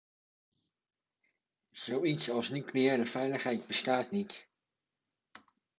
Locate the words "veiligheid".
3.05-3.67